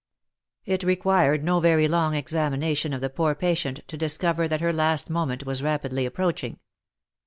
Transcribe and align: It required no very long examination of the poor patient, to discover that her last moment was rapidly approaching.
It 0.65 0.81
required 0.83 1.43
no 1.43 1.59
very 1.59 1.87
long 1.87 2.15
examination 2.15 2.91
of 2.91 3.01
the 3.01 3.09
poor 3.11 3.35
patient, 3.35 3.81
to 3.87 3.97
discover 3.97 4.47
that 4.47 4.59
her 4.59 4.73
last 4.73 5.11
moment 5.11 5.45
was 5.45 5.61
rapidly 5.61 6.07
approaching. 6.07 6.57